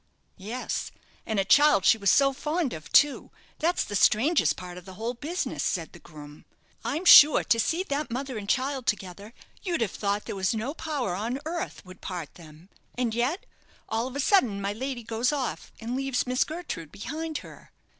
"Yes; 0.39 0.91
and 1.27 1.39
a 1.39 1.45
child 1.45 1.85
she 1.85 1.99
was 1.99 2.09
so 2.09 2.33
fond 2.33 2.73
of 2.73 2.91
too; 2.91 3.29
that's 3.59 3.83
the 3.83 3.95
strangest 3.95 4.55
part 4.55 4.79
of 4.79 4.85
the 4.85 4.95
whole 4.95 5.13
business," 5.13 5.61
said 5.63 5.93
the 5.93 5.99
groom. 5.99 6.43
"I'm 6.83 7.05
sure 7.05 7.43
to 7.43 7.59
see 7.59 7.83
that 7.83 8.09
mother 8.09 8.35
and 8.39 8.49
child 8.49 8.87
together, 8.87 9.31
you'd 9.61 9.81
have 9.81 9.91
thought 9.91 10.25
there 10.25 10.35
was 10.35 10.55
no 10.55 10.73
power 10.73 11.13
on 11.13 11.39
earth 11.45 11.85
would 11.85 12.01
part 12.01 12.33
them; 12.33 12.69
and 12.97 13.13
yet, 13.13 13.45
all 13.87 14.07
of 14.07 14.15
a 14.15 14.19
sudden, 14.19 14.59
my 14.59 14.73
lady 14.73 15.03
goes 15.03 15.31
off, 15.31 15.71
and 15.79 15.95
leaves 15.95 16.25
Miss 16.25 16.43
Gertrude 16.43 16.91
behind 16.91 17.37
her. 17.45 17.71